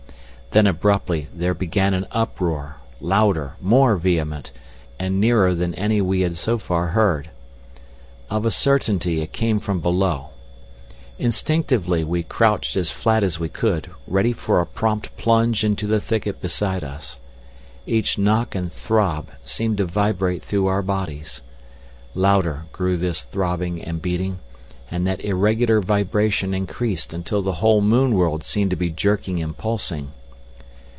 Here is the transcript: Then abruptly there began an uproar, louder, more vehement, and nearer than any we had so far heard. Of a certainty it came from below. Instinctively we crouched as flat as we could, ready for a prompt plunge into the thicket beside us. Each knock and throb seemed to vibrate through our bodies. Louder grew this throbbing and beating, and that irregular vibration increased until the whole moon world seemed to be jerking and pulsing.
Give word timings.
Then 0.53 0.67
abruptly 0.67 1.29
there 1.33 1.53
began 1.53 1.93
an 1.93 2.07
uproar, 2.11 2.75
louder, 2.99 3.53
more 3.61 3.95
vehement, 3.95 4.51
and 4.99 5.17
nearer 5.17 5.55
than 5.55 5.73
any 5.75 6.01
we 6.01 6.19
had 6.27 6.35
so 6.37 6.57
far 6.57 6.87
heard. 6.87 7.29
Of 8.29 8.45
a 8.45 8.51
certainty 8.51 9.21
it 9.21 9.31
came 9.31 9.61
from 9.61 9.79
below. 9.79 10.31
Instinctively 11.17 12.03
we 12.03 12.23
crouched 12.23 12.75
as 12.75 12.91
flat 12.91 13.23
as 13.23 13.39
we 13.39 13.47
could, 13.47 13.91
ready 14.05 14.33
for 14.33 14.59
a 14.59 14.65
prompt 14.65 15.15
plunge 15.15 15.63
into 15.63 15.87
the 15.87 16.01
thicket 16.01 16.41
beside 16.41 16.83
us. 16.83 17.17
Each 17.87 18.17
knock 18.17 18.53
and 18.53 18.69
throb 18.69 19.29
seemed 19.45 19.77
to 19.77 19.85
vibrate 19.85 20.43
through 20.43 20.67
our 20.67 20.81
bodies. 20.81 21.41
Louder 22.13 22.65
grew 22.73 22.97
this 22.97 23.23
throbbing 23.23 23.81
and 23.81 24.01
beating, 24.01 24.39
and 24.91 25.07
that 25.07 25.23
irregular 25.23 25.79
vibration 25.79 26.53
increased 26.53 27.13
until 27.13 27.41
the 27.41 27.53
whole 27.63 27.79
moon 27.79 28.15
world 28.15 28.43
seemed 28.43 28.71
to 28.71 28.75
be 28.75 28.89
jerking 28.89 29.41
and 29.41 29.57
pulsing. 29.57 30.11